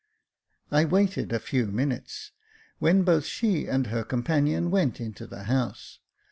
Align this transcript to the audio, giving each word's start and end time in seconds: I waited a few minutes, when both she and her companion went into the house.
I 0.71 0.85
waited 0.85 1.31
a 1.31 1.37
few 1.37 1.67
minutes, 1.67 2.31
when 2.79 3.03
both 3.03 3.23
she 3.25 3.67
and 3.67 3.85
her 3.85 4.03
companion 4.03 4.71
went 4.71 4.99
into 4.99 5.27
the 5.27 5.43
house. 5.43 5.99